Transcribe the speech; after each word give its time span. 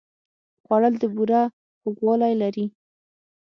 خوړل 0.63 0.93
د 0.99 1.03
بوره 1.13 1.41
خوږوالی 1.79 2.33
لري 2.41 2.65